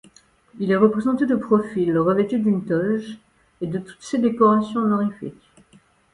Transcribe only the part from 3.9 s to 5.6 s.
ses décorations honorifiques.